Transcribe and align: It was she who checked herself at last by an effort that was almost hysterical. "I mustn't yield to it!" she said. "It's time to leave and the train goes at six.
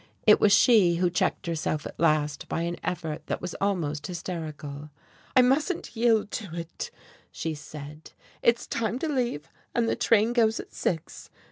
It 0.25 0.39
was 0.39 0.51
she 0.51 0.95
who 0.95 1.11
checked 1.11 1.45
herself 1.45 1.85
at 1.85 1.99
last 1.99 2.47
by 2.49 2.61
an 2.63 2.75
effort 2.83 3.27
that 3.27 3.39
was 3.39 3.53
almost 3.61 4.07
hysterical. 4.07 4.89
"I 5.35 5.43
mustn't 5.43 5.95
yield 5.95 6.31
to 6.31 6.55
it!" 6.55 6.89
she 7.31 7.53
said. 7.53 8.11
"It's 8.41 8.65
time 8.65 8.97
to 8.97 9.07
leave 9.07 9.47
and 9.75 9.87
the 9.87 9.95
train 9.95 10.33
goes 10.33 10.59
at 10.59 10.73
six. 10.73 11.29